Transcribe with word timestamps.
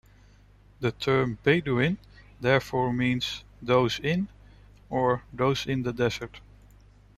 The 0.79 0.93
term 0.93 1.37
"Bedouin" 1.43 1.99
therefore 2.39 2.91
means 2.91 3.43
"those 3.61 3.99
in'" 3.99 4.29
or 4.89 5.21
"those 5.31 5.67
in 5.67 5.83
the 5.83 5.93
desert". 5.93 6.39